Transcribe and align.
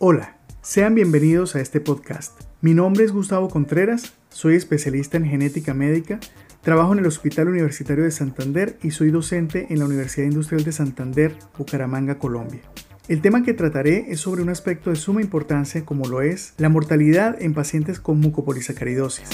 Hola, 0.00 0.36
sean 0.62 0.94
bienvenidos 0.94 1.56
a 1.56 1.60
este 1.60 1.80
podcast. 1.80 2.40
Mi 2.60 2.72
nombre 2.72 3.02
es 3.04 3.10
Gustavo 3.10 3.48
Contreras, 3.48 4.12
soy 4.28 4.54
especialista 4.54 5.16
en 5.16 5.24
genética 5.24 5.74
médica, 5.74 6.20
trabajo 6.62 6.92
en 6.92 7.00
el 7.00 7.06
Hospital 7.06 7.48
Universitario 7.48 8.04
de 8.04 8.12
Santander 8.12 8.78
y 8.80 8.92
soy 8.92 9.10
docente 9.10 9.66
en 9.70 9.80
la 9.80 9.86
Universidad 9.86 10.28
Industrial 10.28 10.62
de 10.62 10.70
Santander, 10.70 11.34
Bucaramanga, 11.58 12.16
Colombia. 12.20 12.60
El 13.08 13.20
tema 13.20 13.42
que 13.42 13.54
trataré 13.54 14.06
es 14.08 14.20
sobre 14.20 14.40
un 14.40 14.50
aspecto 14.50 14.90
de 14.90 14.94
suma 14.94 15.20
importancia 15.20 15.84
como 15.84 16.06
lo 16.06 16.22
es 16.22 16.54
la 16.58 16.68
mortalidad 16.68 17.34
en 17.42 17.52
pacientes 17.52 17.98
con 17.98 18.20
mucopolisacaridosis. 18.20 19.28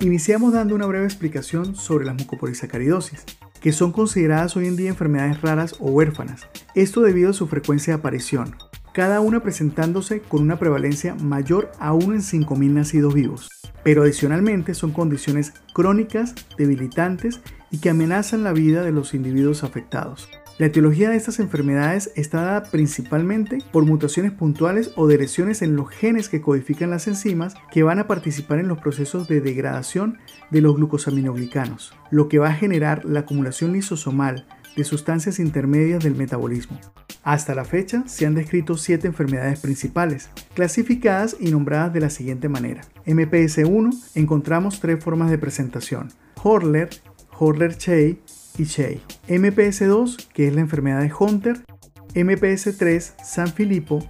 Iniciamos 0.00 0.52
dando 0.52 0.74
una 0.74 0.84
breve 0.84 1.06
explicación 1.06 1.74
sobre 1.74 2.04
las 2.04 2.16
mucopolisacaridosis 2.16 3.24
que 3.60 3.72
son 3.72 3.92
consideradas 3.92 4.56
hoy 4.56 4.66
en 4.66 4.76
día 4.76 4.88
enfermedades 4.88 5.40
raras 5.40 5.76
o 5.78 5.90
huérfanas, 5.90 6.48
esto 6.74 7.02
debido 7.02 7.30
a 7.30 7.34
su 7.34 7.46
frecuencia 7.46 7.92
de 7.92 7.98
aparición, 7.98 8.56
cada 8.92 9.20
una 9.20 9.40
presentándose 9.40 10.20
con 10.20 10.42
una 10.42 10.58
prevalencia 10.58 11.14
mayor 11.14 11.70
a 11.78 11.92
1 11.92 12.14
en 12.14 12.20
5.000 12.20 12.70
nacidos 12.70 13.14
vivos. 13.14 13.48
Pero 13.82 14.02
adicionalmente 14.02 14.74
son 14.74 14.92
condiciones 14.92 15.52
crónicas, 15.72 16.34
debilitantes 16.58 17.40
y 17.70 17.78
que 17.78 17.90
amenazan 17.90 18.42
la 18.42 18.52
vida 18.52 18.82
de 18.82 18.92
los 18.92 19.14
individuos 19.14 19.64
afectados. 19.64 20.28
La 20.60 20.66
etiología 20.66 21.08
de 21.08 21.16
estas 21.16 21.40
enfermedades 21.40 22.12
está 22.16 22.42
dada 22.42 22.64
principalmente 22.64 23.64
por 23.72 23.86
mutaciones 23.86 24.30
puntuales 24.30 24.92
o 24.94 25.08
lesiones 25.08 25.62
en 25.62 25.74
los 25.74 25.88
genes 25.88 26.28
que 26.28 26.42
codifican 26.42 26.90
las 26.90 27.08
enzimas 27.08 27.54
que 27.72 27.82
van 27.82 27.98
a 27.98 28.06
participar 28.06 28.58
en 28.58 28.68
los 28.68 28.76
procesos 28.76 29.26
de 29.26 29.40
degradación 29.40 30.18
de 30.50 30.60
los 30.60 30.76
glucosaminoglicanos, 30.76 31.94
lo 32.10 32.28
que 32.28 32.38
va 32.38 32.48
a 32.48 32.54
generar 32.54 33.06
la 33.06 33.20
acumulación 33.20 33.72
lisosomal 33.72 34.46
de 34.76 34.84
sustancias 34.84 35.38
intermedias 35.38 36.04
del 36.04 36.14
metabolismo. 36.14 36.78
Hasta 37.22 37.54
la 37.54 37.64
fecha 37.64 38.04
se 38.06 38.26
han 38.26 38.34
descrito 38.34 38.76
siete 38.76 39.06
enfermedades 39.06 39.60
principales, 39.60 40.28
clasificadas 40.52 41.38
y 41.40 41.50
nombradas 41.50 41.94
de 41.94 42.00
la 42.00 42.10
siguiente 42.10 42.50
manera. 42.50 42.82
MPS1 43.06 44.10
encontramos 44.14 44.78
tres 44.78 45.02
formas 45.02 45.30
de 45.30 45.38
presentación, 45.38 46.10
Horler, 46.42 46.90
Horler-Chey 47.38 48.20
y 48.58 48.64
Shea. 48.64 48.98
MPS2, 49.28 50.28
que 50.32 50.48
es 50.48 50.54
la 50.54 50.60
enfermedad 50.60 51.00
de 51.00 51.12
Hunter, 51.12 51.64
MPS3, 52.14 53.22
San 53.24 53.48
Filippo, 53.52 54.00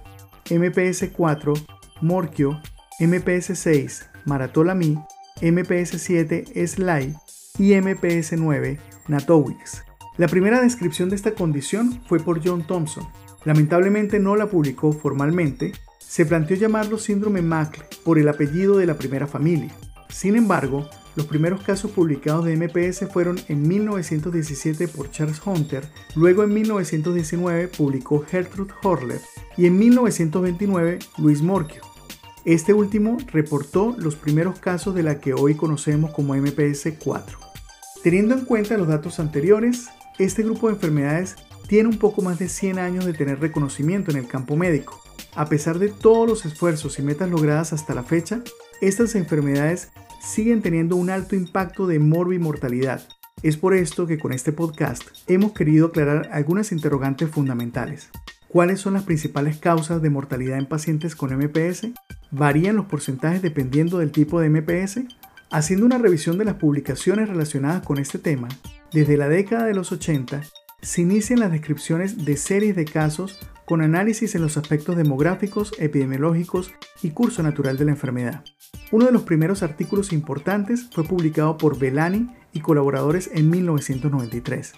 MPS4, 0.45 1.65
Morquio, 2.01 2.61
MPS6, 2.99 4.07
Maratolami, 4.25 4.99
MPS7, 5.41 6.67
Sly 6.67 7.15
y 7.57 7.71
MPS9, 7.73 8.79
Natowix. 9.07 9.83
La 10.17 10.27
primera 10.27 10.61
descripción 10.61 11.09
de 11.09 11.15
esta 11.15 11.31
condición 11.31 12.01
fue 12.07 12.19
por 12.19 12.45
John 12.45 12.65
Thompson. 12.65 13.07
Lamentablemente 13.45 14.19
no 14.19 14.35
la 14.35 14.47
publicó 14.47 14.91
formalmente, 14.93 15.73
se 15.99 16.25
planteó 16.25 16.57
llamarlo 16.57 16.97
síndrome 16.97 17.41
Macle 17.41 17.85
por 18.03 18.19
el 18.19 18.27
apellido 18.27 18.77
de 18.77 18.85
la 18.85 18.95
primera 18.95 19.27
familia. 19.27 19.71
Sin 20.11 20.35
embargo, 20.35 20.89
los 21.15 21.25
primeros 21.25 21.61
casos 21.63 21.91
publicados 21.91 22.45
de 22.45 22.55
MPS 22.55 23.11
fueron 23.11 23.39
en 23.47 23.67
1917 23.67 24.87
por 24.87 25.11
Charles 25.11 25.41
Hunter, 25.45 25.83
luego 26.15 26.43
en 26.43 26.53
1919 26.53 27.67
publicó 27.69 28.23
Gertrude 28.23 28.73
Horler 28.83 29.21
y 29.57 29.65
en 29.65 29.77
1929 29.77 30.99
Luis 31.17 31.41
Morquio. 31.41 31.81
Este 32.45 32.73
último 32.73 33.17
reportó 33.31 33.95
los 33.97 34.15
primeros 34.15 34.59
casos 34.59 34.95
de 34.95 35.03
la 35.03 35.19
que 35.19 35.33
hoy 35.33 35.55
conocemos 35.55 36.11
como 36.11 36.33
MPS 36.35 36.93
4. 37.03 37.37
Teniendo 38.03 38.33
en 38.33 38.45
cuenta 38.45 38.77
los 38.77 38.87
datos 38.87 39.19
anteriores, 39.19 39.89
este 40.17 40.43
grupo 40.43 40.67
de 40.67 40.73
enfermedades 40.73 41.35
tiene 41.67 41.89
un 41.89 41.99
poco 41.99 42.21
más 42.21 42.39
de 42.39 42.49
100 42.49 42.79
años 42.79 43.05
de 43.05 43.13
tener 43.13 43.39
reconocimiento 43.39 44.11
en 44.11 44.17
el 44.17 44.27
campo 44.27 44.55
médico. 44.55 44.99
A 45.35 45.45
pesar 45.45 45.77
de 45.77 45.89
todos 45.89 46.27
los 46.27 46.45
esfuerzos 46.45 46.99
y 46.99 47.01
metas 47.01 47.29
logradas 47.29 47.73
hasta 47.73 47.93
la 47.93 48.03
fecha, 48.03 48.41
estas 48.81 49.13
enfermedades 49.15 49.91
siguen 50.19 50.61
teniendo 50.61 50.95
un 50.95 51.09
alto 51.09 51.35
impacto 51.35 51.87
de 51.87 51.99
morbimortalidad. 51.99 53.07
Es 53.43 53.55
por 53.55 53.75
esto 53.75 54.07
que 54.07 54.17
con 54.17 54.33
este 54.33 54.51
podcast 54.51 55.03
hemos 55.27 55.53
querido 55.53 55.87
aclarar 55.87 56.29
algunas 56.31 56.71
interrogantes 56.71 57.29
fundamentales. 57.29 58.09
¿Cuáles 58.47 58.81
son 58.81 58.93
las 58.93 59.03
principales 59.03 59.57
causas 59.57 60.01
de 60.01 60.09
mortalidad 60.09 60.57
en 60.57 60.65
pacientes 60.65 61.15
con 61.15 61.31
MPS? 61.33 61.87
¿Varían 62.31 62.75
los 62.75 62.87
porcentajes 62.87 63.41
dependiendo 63.41 63.99
del 63.99 64.11
tipo 64.11 64.41
de 64.41 64.49
MPS? 64.49 65.01
Haciendo 65.51 65.85
una 65.85 65.97
revisión 65.97 66.37
de 66.37 66.45
las 66.45 66.55
publicaciones 66.55 67.29
relacionadas 67.29 67.83
con 67.85 67.97
este 67.97 68.19
tema, 68.19 68.49
desde 68.91 69.15
la 69.15 69.29
década 69.29 69.65
de 69.65 69.73
los 69.73 69.91
80 69.91 70.41
se 70.81 71.01
inician 71.01 71.39
las 71.39 71.51
descripciones 71.51 72.25
de 72.25 72.35
series 72.35 72.75
de 72.75 72.85
casos 72.85 73.37
con 73.71 73.81
análisis 73.81 74.35
en 74.35 74.41
los 74.41 74.57
aspectos 74.57 74.97
demográficos, 74.97 75.71
epidemiológicos 75.79 76.73
y 77.01 77.11
curso 77.11 77.41
natural 77.41 77.77
de 77.77 77.85
la 77.85 77.91
enfermedad. 77.91 78.43
Uno 78.91 79.05
de 79.05 79.13
los 79.13 79.21
primeros 79.21 79.63
artículos 79.63 80.11
importantes 80.11 80.89
fue 80.91 81.05
publicado 81.05 81.57
por 81.57 81.79
Belani 81.79 82.27
y 82.51 82.59
colaboradores 82.59 83.31
en 83.33 83.49
1993. 83.49 84.73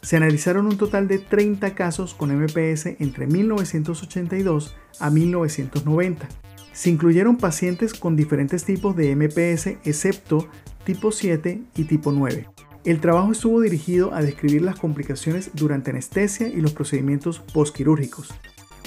Se 0.00 0.16
analizaron 0.16 0.66
un 0.66 0.76
total 0.76 1.08
de 1.08 1.18
30 1.18 1.74
casos 1.74 2.14
con 2.14 2.30
MPS 2.30 2.86
entre 3.00 3.26
1982 3.26 4.76
a 5.00 5.10
1990. 5.10 6.28
Se 6.72 6.90
incluyeron 6.90 7.38
pacientes 7.38 7.94
con 7.94 8.14
diferentes 8.14 8.62
tipos 8.62 8.94
de 8.94 9.16
MPS 9.16 9.78
excepto 9.84 10.46
tipo 10.84 11.10
7 11.10 11.64
y 11.74 11.82
tipo 11.82 12.12
9. 12.12 12.46
El 12.86 13.00
trabajo 13.00 13.32
estuvo 13.32 13.60
dirigido 13.60 14.14
a 14.14 14.22
describir 14.22 14.62
las 14.62 14.78
complicaciones 14.78 15.50
durante 15.54 15.90
anestesia 15.90 16.46
y 16.46 16.60
los 16.60 16.72
procedimientos 16.72 17.40
postquirúrgicos. 17.40 18.32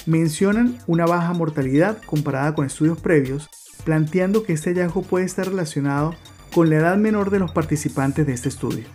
Mencionan 0.06 0.78
una 0.88 1.06
baja 1.06 1.34
mortalidad 1.34 2.02
comparada 2.06 2.56
con 2.56 2.66
estudios 2.66 2.98
previos 3.02 3.50
planteando 3.84 4.44
que 4.44 4.54
este 4.54 4.70
hallazgo 4.70 5.02
puede 5.02 5.26
estar 5.26 5.48
relacionado 5.48 6.16
con 6.54 6.70
la 6.70 6.78
edad 6.78 6.96
menor 6.96 7.30
de 7.30 7.40
los 7.40 7.52
participantes 7.52 8.26
de 8.26 8.32
este 8.32 8.48
estudio. 8.48 8.86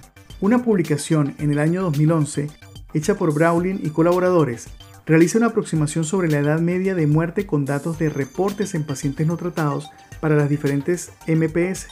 Una 0.40 0.62
publicación 0.62 1.34
en 1.38 1.52
el 1.52 1.58
año 1.58 1.82
2011, 1.82 2.48
hecha 2.94 3.14
por 3.16 3.34
Browning 3.34 3.80
y 3.82 3.90
colaboradores, 3.90 4.68
realiza 5.04 5.36
una 5.36 5.48
aproximación 5.48 6.04
sobre 6.04 6.30
la 6.30 6.38
edad 6.38 6.60
media 6.60 6.94
de 6.94 7.06
muerte 7.06 7.46
con 7.46 7.66
datos 7.66 7.98
de 7.98 8.08
reportes 8.08 8.74
en 8.74 8.84
pacientes 8.84 9.26
no 9.26 9.36
tratados 9.36 9.90
para 10.20 10.34
las 10.34 10.48
diferentes 10.48 11.12
MPS, 11.26 11.88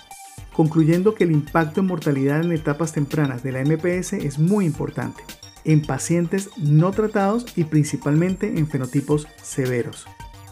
concluyendo 0.53 1.15
que 1.15 1.25
el 1.25 1.33
impacto 1.33 1.81
en 1.81 1.87
mortalidad 1.87 2.43
en 2.43 2.53
etapas 2.53 2.93
tempranas 2.93 3.43
de 3.43 3.53
la 3.53 3.65
MPS 3.65 4.15
es 4.15 4.39
muy 4.39 4.67
importante, 4.67 5.23
en 5.65 5.83
pacientes 5.83 6.51
no 6.57 6.91
tratados 6.93 7.47
y 7.57 7.65
principalmente 7.65 8.59
en 8.59 8.67
fenotipos 8.67 9.27
severos. 9.43 10.07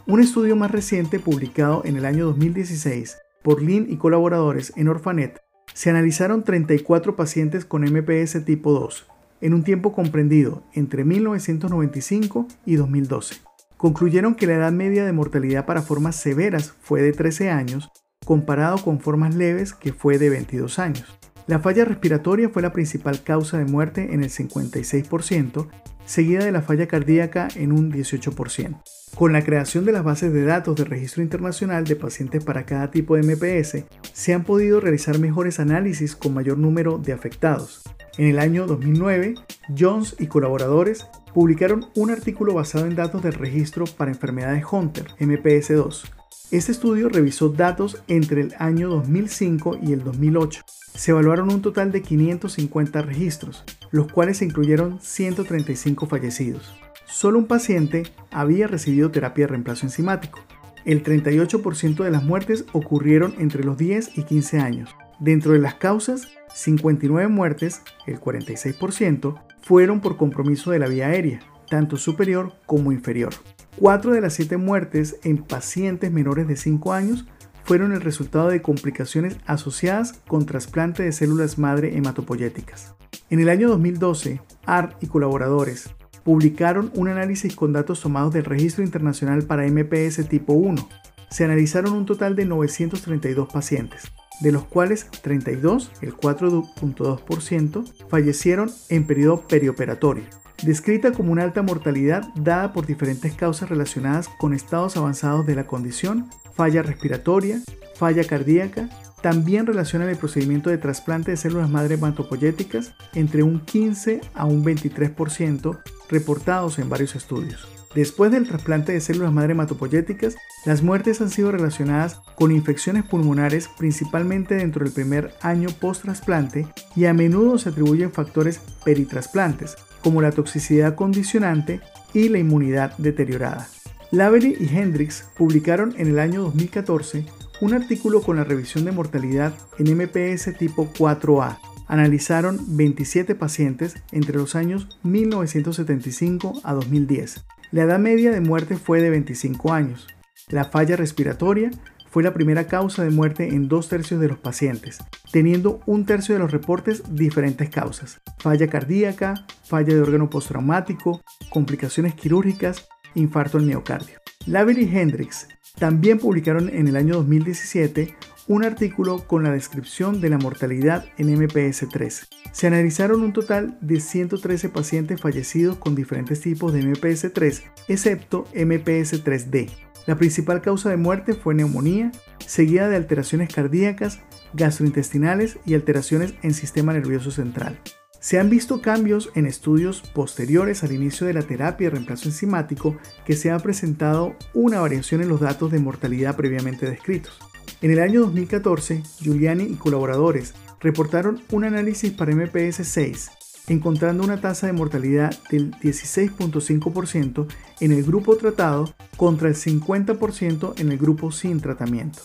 Un 0.07 0.21
estudio 0.21 0.57
más 0.57 0.71
reciente 0.71 1.19
publicado 1.19 1.83
en 1.85 1.97
el 1.97 2.05
año 2.05 2.27
2016 2.27 3.19
por 3.43 3.63
Lin 3.63 3.87
y 3.89 3.97
colaboradores 3.97 4.73
en 4.77 4.89
Orphanet 4.89 5.41
se 5.73 5.91
analizaron 5.91 6.45
34 6.45 7.17
pacientes 7.17 7.65
con 7.65 7.83
MPS 7.83 8.45
tipo 8.45 8.73
2 8.73 9.07
en 9.41 9.55
un 9.55 9.63
tiempo 9.63 9.93
comprendido 9.93 10.63
entre 10.75 11.05
1995 11.05 12.47
y 12.67 12.77
2012. 12.77 13.37
Concluyeron 13.77 14.35
que 14.35 14.47
la 14.47 14.55
edad 14.55 14.73
media 14.73 15.07
de 15.07 15.13
mortalidad 15.13 15.65
para 15.65 15.83
formas 15.83 16.17
severas 16.17 16.75
fue 16.83 17.01
de 17.01 17.13
13 17.13 17.51
años, 17.51 17.91
comparado 18.25 18.79
con 18.79 19.01
formas 19.01 19.35
leves 19.35 19.73
que 19.73 19.93
fue 19.93 20.19
de 20.19 20.31
22 20.31 20.79
años. 20.79 21.19
La 21.47 21.59
falla 21.59 21.85
respiratoria 21.85 22.49
fue 22.49 22.63
la 22.63 22.73
principal 22.73 23.23
causa 23.23 23.59
de 23.59 23.65
muerte 23.65 24.15
en 24.15 24.23
el 24.23 24.31
56%, 24.31 25.69
seguida 26.05 26.45
de 26.45 26.53
la 26.53 26.63
falla 26.63 26.87
cardíaca 26.87 27.49
en 27.57 27.73
un 27.73 27.91
18%. 27.93 28.83
Con 29.15 29.33
la 29.33 29.43
creación 29.43 29.85
de 29.85 29.93
las 29.93 30.05
bases 30.05 30.33
de 30.33 30.45
datos 30.45 30.77
de 30.77 30.85
registro 30.85 31.23
internacional 31.23 31.85
de 31.85 31.97
pacientes 31.97 32.45
para 32.45 32.65
cada 32.65 32.91
tipo 32.91 33.17
de 33.17 33.23
MPS, 33.23 33.85
se 34.13 34.35
han 34.35 34.45
podido 34.45 34.81
realizar 34.81 35.19
mejores 35.19 35.59
análisis 35.59 36.15
con 36.15 36.35
mayor 36.35 36.59
número 36.59 36.99
de 36.99 37.13
afectados. 37.13 37.83
En 38.17 38.27
el 38.27 38.39
año 38.39 38.67
2009, 38.67 39.35
Jones 39.77 40.15
y 40.19 40.27
colaboradores 40.27 41.07
publicaron 41.35 41.87
un 41.97 42.11
artículo 42.11 42.55
basado 42.55 42.87
en 42.87 42.95
datos 42.95 43.23
del 43.23 43.35
registro 43.35 43.85
para 43.87 44.11
enfermedades 44.11 44.65
Hunter, 44.71 45.07
MPS2. 45.19 46.20
Este 46.51 46.73
estudio 46.73 47.09
revisó 47.09 47.49
datos 47.51 48.03
entre 48.09 48.41
el 48.43 48.55
año 48.59 48.89
2005 48.89 49.79
y 49.83 49.93
el 49.93 50.03
2008. 50.03 50.63
Se 50.95 51.13
evaluaron 51.13 51.53
un 51.53 51.63
total 51.63 51.93
de 51.93 52.03
550 52.03 53.03
registros, 53.03 53.65
los 53.91 54.11
cuales 54.11 54.43
incluyeron 54.43 55.01
135 55.01 56.07
fallecidos 56.07 56.73
solo 57.11 57.39
un 57.39 57.47
paciente 57.47 58.05
había 58.31 58.67
recibido 58.67 59.11
terapia 59.11 59.45
de 59.45 59.49
reemplazo 59.49 59.85
enzimático. 59.85 60.41
El 60.85 61.03
38% 61.03 62.05
de 62.05 62.11
las 62.11 62.23
muertes 62.23 62.65
ocurrieron 62.73 63.35
entre 63.39 63.65
los 63.65 63.77
10 63.77 64.17
y 64.17 64.23
15 64.23 64.61
años. 64.61 64.91
Dentro 65.19 65.53
de 65.53 65.59
las 65.59 65.75
causas, 65.75 66.29
59 66.55 67.29
muertes, 67.29 67.83
el 68.07 68.19
46%, 68.19 69.43
fueron 69.61 70.01
por 70.01 70.17
compromiso 70.17 70.71
de 70.71 70.79
la 70.79 70.89
vía 70.89 71.09
aérea, 71.09 71.41
tanto 71.69 71.99
superior 71.99 72.55
como 72.65 72.93
inferior. 72.93 73.35
4 73.81 74.13
de 74.13 74.21
las 74.21 74.35
7 74.35 74.59
muertes 74.59 75.17
en 75.25 75.39
pacientes 75.39 76.13
menores 76.13 76.47
de 76.47 76.57
5 76.57 76.93
años 76.93 77.25
fueron 77.65 77.93
el 77.93 78.03
resultado 78.03 78.49
de 78.49 78.61
complicaciones 78.61 79.39
asociadas 79.47 80.21
con 80.29 80.45
trasplante 80.45 81.03
de 81.03 81.13
células 81.13 81.57
madre 81.57 81.97
hematopoyéticas. 81.97 82.95
En 83.31 83.41
el 83.41 83.49
año 83.49 83.71
2012, 83.71 84.43
ART 84.67 85.03
y 85.03 85.07
colaboradores 85.07 85.89
publicaron 86.25 86.93
un 86.95 87.09
análisis 87.09 87.57
con 87.57 87.73
datos 87.73 88.03
tomados 88.03 88.35
del 88.35 88.45
Registro 88.45 88.85
Internacional 88.85 89.45
para 89.45 89.67
MPS 89.67 90.29
tipo 90.29 90.53
1. 90.53 90.87
Se 91.31 91.47
analizaron 91.47 91.95
un 91.95 92.05
total 92.05 92.37
de 92.37 92.45
932 92.45 93.51
pacientes, 93.51 94.13
de 94.43 94.53
los 94.53 94.65
cuales 94.65 95.07
32, 95.23 95.91
el 96.03 96.15
4.2%, 96.15 98.09
fallecieron 98.11 98.71
en 98.91 99.07
periodo 99.07 99.41
perioperatorio, 99.41 100.25
descrita 100.63 101.13
como 101.13 101.33
una 101.33 101.43
alta 101.43 101.63
mortalidad 101.63 102.29
dada 102.35 102.73
por 102.73 102.87
diferentes 102.87 103.35
causas 103.35 103.69
relacionadas 103.69 104.29
con 104.39 104.55
estados 104.55 104.97
avanzados 104.97 105.47
de 105.47 105.55
la 105.55 105.67
condición, 105.67 106.29
falla 106.55 106.83
respiratoria, 106.83 107.61
falla 107.95 108.25
cardíaca, 108.25 108.89
también 109.23 109.67
relacionan 109.67 110.09
el 110.09 110.17
procedimiento 110.17 110.71
de 110.71 110.79
trasplante 110.79 111.31
de 111.31 111.37
células 111.37 111.69
madre 111.69 111.95
hematopoyéticas 111.95 112.95
entre 113.15 113.43
un 113.43 113.61
15 113.61 114.21
a 114.35 114.47
un 114.47 114.65
23% 114.65 115.79
reportados 116.09 116.79
en 116.79 116.89
varios 116.89 117.15
estudios. 117.15 117.69
Después 117.95 118.31
del 118.31 118.47
trasplante 118.47 118.93
de 118.93 119.01
células 119.01 119.33
madre 119.33 119.53
hematopoyéticas, 119.53 120.37
las 120.65 120.83
muertes 120.83 121.21
han 121.21 121.29
sido 121.29 121.51
relacionadas 121.51 122.21
con 122.37 122.53
infecciones 122.53 123.05
pulmonares 123.05 123.69
principalmente 123.79 124.55
dentro 124.55 124.85
del 124.85 124.95
primer 124.95 125.35
año 125.43 125.69
post-trasplante 125.81 126.69
y 126.95 127.07
a 127.07 127.15
menudo 127.15 127.59
se 127.59 127.71
atribuyen 127.71 128.13
factores 128.13 128.61
peritrasplantes, 128.85 129.77
como 130.03 130.23
la 130.23 130.33
toxicidad 130.33 130.95
condicionante 130.95 131.81
y 132.15 132.29
la 132.29 132.39
inmunidad 132.39 132.97
deteriorada. 132.99 133.69
Lavery 134.11 134.57
y 134.59 134.77
Hendricks 134.77 135.31
publicaron 135.37 135.95
en 135.97 136.09
el 136.09 136.19
año 136.19 136.43
2014 136.43 137.25
un 137.61 137.75
artículo 137.75 138.23
con 138.23 138.37
la 138.37 138.45
revisión 138.45 138.85
de 138.85 138.93
mortalidad 138.93 139.53
en 139.79 139.97
MPS 139.97 140.57
tipo 140.59 140.93
4A. 140.93 141.59
Analizaron 141.87 142.59
27 142.77 143.35
pacientes 143.35 143.97
entre 144.13 144.37
los 144.37 144.57
años 144.57 144.89
1975 145.03 146.61
a 146.65 146.73
2010. 146.75 147.45
La 147.73 147.83
edad 147.83 147.99
media 147.99 148.31
de 148.31 148.41
muerte 148.41 148.77
fue 148.77 149.01
de 149.03 149.11
25 149.11 149.73
años. 149.73 150.07
La 150.49 150.65
falla 150.65 150.97
respiratoria 150.97 151.71
fue 152.11 152.23
la 152.23 152.35
primera 152.35 152.67
causa 152.67 153.05
de 153.05 153.11
muerte 153.11 153.49
en 153.55 153.69
dos 153.69 153.89
tercios 153.89 154.21
de 154.21 154.29
los 154.29 154.39
pacientes, 154.39 154.99
teniendo 155.33 155.81
un 155.87 156.05
tercio 156.05 156.35
de 156.35 156.41
los 156.41 156.51
reportes 156.51 157.03
diferentes 157.15 157.71
causas. 157.71 158.21
Falla 158.39 158.69
cardíaca, 158.69 159.47
falla 159.65 159.95
de 159.95 160.01
órgano 160.01 160.29
postraumático, 160.29 161.23
complicaciones 161.49 162.15
quirúrgicas, 162.15 162.89
infarto 163.15 163.59
al 163.59 163.65
miocardio. 163.65 164.19
Lavery 164.47 164.85
y 164.85 164.99
Hendricks 164.99 165.49
también 165.79 166.19
publicaron 166.19 166.69
en 166.69 166.89
el 166.89 166.97
año 166.97 167.15
2017 167.15 168.15
un 168.49 168.65
artículo 168.65 169.27
con 169.29 169.45
la 169.45 169.53
descripción 169.53 170.21
de 170.21 170.29
la 170.29 170.39
mortalidad 170.39 171.05
en 171.19 171.29
MPS3. 171.29 172.27
Se 172.51 172.67
analizaron 172.67 173.23
un 173.23 173.33
total 173.33 173.79
de 173.81 174.01
113 174.01 174.71
pacientes 174.71 175.21
fallecidos 175.21 175.77
con 175.77 175.95
diferentes 175.95 176.41
tipos 176.41 176.73
de 176.73 176.83
MPS3, 176.83 177.63
excepto 177.87 178.47
MPS3D. 178.53 179.90
La 180.11 180.19
principal 180.19 180.61
causa 180.61 180.91
de 180.91 180.97
muerte 180.97 181.35
fue 181.35 181.55
neumonía, 181.55 182.11
seguida 182.45 182.89
de 182.89 182.97
alteraciones 182.97 183.55
cardíacas, 183.55 184.19
gastrointestinales 184.55 185.59
y 185.65 185.75
alteraciones 185.75 186.35
en 186.43 186.53
sistema 186.53 186.93
nervioso 186.93 187.31
central. 187.31 187.79
Se 188.19 188.41
han 188.41 188.51
visto 188.51 188.83
cambios 188.83 189.31
en 189.37 189.47
estudios 189.47 190.03
posteriores 190.13 190.83
al 190.83 190.91
inicio 190.91 191.29
de 191.29 191.35
la 191.35 191.43
terapia 191.43 191.87
de 191.87 191.91
reemplazo 191.93 192.29
enzimático 192.29 192.97
que 193.25 193.37
se 193.37 193.53
ha 193.53 193.59
presentado 193.61 194.35
una 194.53 194.81
variación 194.81 195.23
en 195.23 195.29
los 195.29 195.39
datos 195.39 195.71
de 195.71 195.79
mortalidad 195.79 196.35
previamente 196.35 196.91
descritos. 196.91 197.39
En 197.81 197.93
el 197.93 198.01
año 198.01 198.23
2014, 198.23 199.05
Giuliani 199.21 199.63
y 199.63 199.77
colaboradores 199.77 200.55
reportaron 200.81 201.41
un 201.53 201.67
análisis 201.67 202.11
para 202.11 202.33
MPS6, 202.33 203.31
encontrando 203.69 204.25
una 204.25 204.41
tasa 204.41 204.67
de 204.67 204.73
mortalidad 204.73 205.37
del 205.51 205.73
16.5% 205.73 207.47
en 207.81 207.93
el 207.93 208.03
grupo 208.03 208.37
tratado 208.37 208.93
contra 209.17 209.49
el 209.49 209.55
50% 209.55 210.81
en 210.81 210.93
el 210.93 210.99
grupo 210.99 211.33
sin 211.33 211.61
tratamiento. 211.61 212.21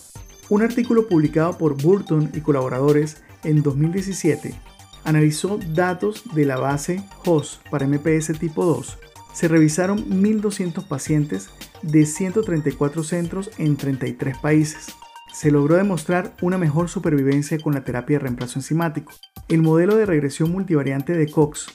Un 0.50 0.62
artículo 0.62 1.08
publicado 1.08 1.58
por 1.58 1.82
Burton 1.82 2.30
y 2.34 2.42
colaboradores 2.42 3.18
en 3.44 3.64
2017 3.64 4.54
analizó 5.06 5.60
datos 5.74 6.24
de 6.34 6.46
la 6.46 6.58
base 6.58 7.02
HOS 7.24 7.62
para 7.70 7.88
MPS 7.88 8.38
tipo 8.40 8.66
2. 8.66 8.98
Se 9.34 9.48
revisaron 9.48 10.10
1.200 10.10 10.88
pacientes 10.88 11.50
de 11.82 12.06
134 12.06 13.04
centros 13.04 13.52
en 13.58 13.78
33 13.78 14.38
países. 14.38 14.88
Se 15.32 15.52
logró 15.52 15.76
demostrar 15.76 16.36
una 16.42 16.58
mejor 16.58 16.90
supervivencia 16.90 17.60
con 17.60 17.74
la 17.74 17.84
terapia 17.84 18.18
de 18.18 18.24
reemplazo 18.24 18.60
enzimático. 18.60 19.14
El 19.48 19.62
modelo 19.62 19.96
de 19.96 20.08
regresión 20.08 20.52
multivariante 20.52 21.14
de 21.14 21.30
Cox 21.30 21.68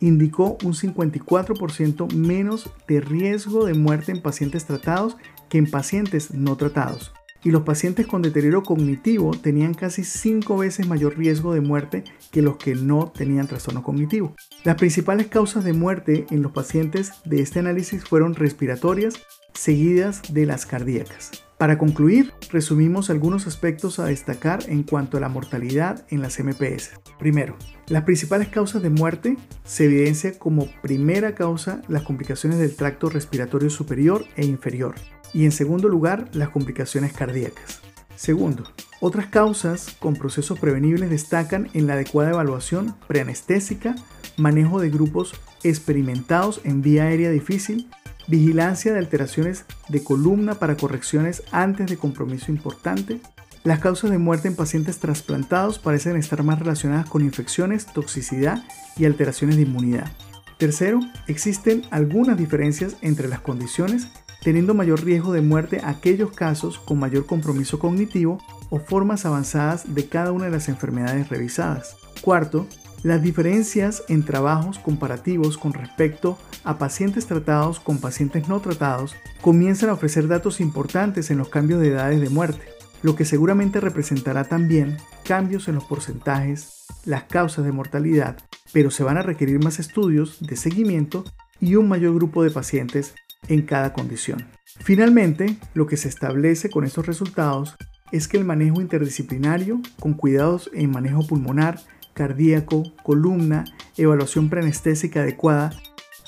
indicó 0.00 0.56
un 0.64 0.72
54% 0.72 2.10
menos 2.14 2.70
de 2.88 3.02
riesgo 3.02 3.66
de 3.66 3.74
muerte 3.74 4.12
en 4.12 4.22
pacientes 4.22 4.64
tratados 4.64 5.18
que 5.50 5.58
en 5.58 5.70
pacientes 5.70 6.32
no 6.32 6.56
tratados, 6.56 7.12
y 7.44 7.50
los 7.50 7.64
pacientes 7.64 8.06
con 8.06 8.22
deterioro 8.22 8.62
cognitivo 8.62 9.32
tenían 9.32 9.74
casi 9.74 10.04
5 10.04 10.56
veces 10.56 10.86
mayor 10.86 11.18
riesgo 11.18 11.52
de 11.52 11.60
muerte 11.60 12.04
que 12.30 12.40
los 12.40 12.56
que 12.56 12.74
no 12.74 13.12
tenían 13.14 13.46
trastorno 13.46 13.82
cognitivo. 13.82 14.34
Las 14.64 14.76
principales 14.76 15.26
causas 15.26 15.64
de 15.64 15.74
muerte 15.74 16.26
en 16.30 16.40
los 16.40 16.52
pacientes 16.52 17.12
de 17.26 17.42
este 17.42 17.58
análisis 17.58 18.04
fueron 18.04 18.36
respiratorias, 18.36 19.16
seguidas 19.52 20.22
de 20.32 20.46
las 20.46 20.64
cardíacas. 20.64 21.47
Para 21.58 21.76
concluir, 21.76 22.32
resumimos 22.52 23.10
algunos 23.10 23.48
aspectos 23.48 23.98
a 23.98 24.04
destacar 24.04 24.60
en 24.68 24.84
cuanto 24.84 25.16
a 25.16 25.20
la 25.20 25.28
mortalidad 25.28 26.06
en 26.08 26.22
las 26.22 26.38
MPS. 26.38 26.92
Primero, 27.18 27.56
las 27.88 28.04
principales 28.04 28.46
causas 28.46 28.80
de 28.80 28.90
muerte 28.90 29.36
se 29.64 29.86
evidencia 29.86 30.38
como 30.38 30.68
primera 30.82 31.34
causa 31.34 31.82
las 31.88 32.04
complicaciones 32.04 32.60
del 32.60 32.76
tracto 32.76 33.10
respiratorio 33.10 33.70
superior 33.70 34.24
e 34.36 34.46
inferior 34.46 34.94
y 35.34 35.46
en 35.46 35.52
segundo 35.52 35.88
lugar 35.88 36.28
las 36.32 36.50
complicaciones 36.50 37.12
cardíacas. 37.12 37.80
Segundo, 38.14 38.62
otras 39.00 39.26
causas 39.26 39.96
con 39.98 40.14
procesos 40.14 40.60
prevenibles 40.60 41.10
destacan 41.10 41.68
en 41.74 41.88
la 41.88 41.94
adecuada 41.94 42.30
evaluación 42.30 42.94
preanestésica, 43.08 43.96
manejo 44.36 44.80
de 44.80 44.90
grupos 44.90 45.34
experimentados 45.64 46.60
en 46.62 46.82
vía 46.82 47.04
aérea 47.04 47.30
difícil, 47.30 47.90
vigilancia 48.28 48.92
de 48.92 48.98
alteraciones 48.98 49.64
de 49.88 50.04
columna 50.04 50.54
para 50.54 50.76
correcciones 50.76 51.42
antes 51.50 51.88
de 51.88 51.96
compromiso 51.96 52.52
importante. 52.52 53.20
Las 53.64 53.80
causas 53.80 54.10
de 54.10 54.18
muerte 54.18 54.46
en 54.48 54.54
pacientes 54.54 54.98
trasplantados 54.98 55.78
parecen 55.78 56.16
estar 56.16 56.42
más 56.44 56.60
relacionadas 56.60 57.08
con 57.08 57.22
infecciones, 57.22 57.86
toxicidad 57.86 58.62
y 58.96 59.04
alteraciones 59.04 59.56
de 59.56 59.62
inmunidad. 59.62 60.12
Tercero, 60.58 61.00
existen 61.26 61.82
algunas 61.90 62.36
diferencias 62.36 62.96
entre 63.02 63.28
las 63.28 63.40
condiciones 63.40 64.08
teniendo 64.42 64.74
mayor 64.74 65.04
riesgo 65.04 65.32
de 65.32 65.40
muerte 65.40 65.80
aquellos 65.84 66.30
casos 66.32 66.78
con 66.78 66.98
mayor 66.98 67.26
compromiso 67.26 67.78
cognitivo 67.78 68.38
o 68.70 68.78
formas 68.78 69.26
avanzadas 69.26 69.94
de 69.94 70.06
cada 70.06 70.32
una 70.32 70.44
de 70.46 70.52
las 70.52 70.68
enfermedades 70.68 71.28
revisadas. 71.28 71.96
Cuarto, 72.20 72.66
las 73.02 73.22
diferencias 73.22 74.02
en 74.08 74.24
trabajos 74.24 74.78
comparativos 74.78 75.58
con 75.58 75.72
respecto 75.72 76.38
a 76.64 76.78
pacientes 76.78 77.26
tratados 77.26 77.80
con 77.80 77.98
pacientes 77.98 78.48
no 78.48 78.60
tratados 78.60 79.16
comienzan 79.40 79.90
a 79.90 79.94
ofrecer 79.94 80.28
datos 80.28 80.60
importantes 80.60 81.30
en 81.30 81.38
los 81.38 81.48
cambios 81.48 81.80
de 81.80 81.88
edades 81.88 82.20
de 82.20 82.30
muerte, 82.30 82.66
lo 83.02 83.16
que 83.16 83.24
seguramente 83.24 83.80
representará 83.80 84.44
también 84.44 84.96
cambios 85.24 85.68
en 85.68 85.76
los 85.76 85.84
porcentajes, 85.84 86.86
las 87.04 87.24
causas 87.24 87.64
de 87.64 87.72
mortalidad, 87.72 88.36
pero 88.72 88.90
se 88.90 89.04
van 89.04 89.16
a 89.16 89.22
requerir 89.22 89.62
más 89.62 89.78
estudios 89.78 90.38
de 90.40 90.56
seguimiento 90.56 91.24
y 91.60 91.76
un 91.76 91.88
mayor 91.88 92.14
grupo 92.14 92.42
de 92.42 92.50
pacientes 92.50 93.14
en 93.48 93.62
cada 93.62 93.92
condición. 93.92 94.46
Finalmente, 94.80 95.56
lo 95.74 95.86
que 95.86 95.96
se 95.96 96.08
establece 96.08 96.70
con 96.70 96.84
estos 96.84 97.06
resultados 97.06 97.76
es 98.12 98.28
que 98.28 98.36
el 98.36 98.44
manejo 98.44 98.80
interdisciplinario, 98.80 99.80
con 99.98 100.14
cuidados 100.14 100.70
en 100.72 100.90
manejo 100.90 101.26
pulmonar, 101.26 101.80
cardíaco, 102.14 102.94
columna, 103.02 103.64
evaluación 103.96 104.48
preanestésica 104.48 105.20
adecuada, 105.20 105.70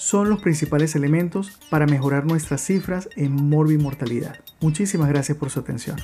son 0.00 0.30
los 0.30 0.40
principales 0.40 0.96
elementos 0.96 1.58
para 1.68 1.84
mejorar 1.86 2.24
nuestras 2.24 2.62
cifras 2.62 3.10
en 3.16 3.32
morbimortalidad. 3.32 4.40
Muchísimas 4.60 5.10
gracias 5.10 5.36
por 5.36 5.50
su 5.50 5.60
atención. 5.60 5.98